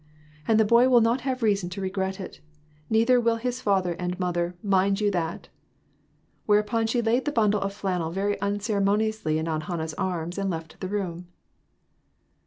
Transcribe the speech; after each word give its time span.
And 0.47 0.59
the 0.59 0.65
boy 0.65 0.89
will 0.89 0.99
not 1.01 1.21
have 1.21 1.43
reason 1.43 1.69
to 1.69 1.79
regret 1.79 2.19
it; 2.19 2.41
neither 2.89 3.19
will 3.21 3.35
his 3.35 3.61
father 3.61 3.93
and 3.99 4.19
mother; 4.19 4.55
mind 4.63 4.99
you 4.99 5.11
that!" 5.11 5.49
Whereupon 6.47 6.87
she 6.87 7.03
laid 7.03 7.25
the 7.25 7.31
bundle 7.31 7.61
of 7.61 7.71
flannel 7.71 8.09
very 8.09 8.41
unceremoniously 8.41 9.37
in 9.37 9.45
his 9.45 9.51
Aunt 9.53 9.63
Han 9.65 9.77
nah's 9.77 9.93
arms 9.99 10.39
and 10.39 10.49
left 10.49 10.79
the 10.79 10.87
room. 10.89 11.27